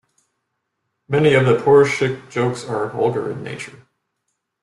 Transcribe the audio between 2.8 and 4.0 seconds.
vulgar in nature.